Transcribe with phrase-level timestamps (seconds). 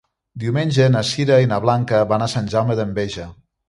[0.43, 3.33] Diumenge na Sira i na Blanca van a Sant Jaume d'Enveja.